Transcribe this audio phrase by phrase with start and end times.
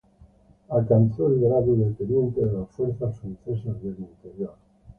[0.69, 4.55] Alcanzó el grado de teniente de las Fuerzas Francesas del Interior.